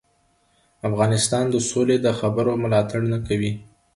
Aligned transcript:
افغانستان 0.89 1.45
د 1.49 1.55
سولي 1.69 1.97
د 2.01 2.07
خبرو 2.19 2.53
ملاتړ 2.63 3.01
نه 3.13 3.19
کوي. 3.27 3.51